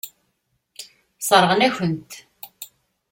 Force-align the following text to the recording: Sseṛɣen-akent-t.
Sseṛɣen-akent-t. 1.19 2.11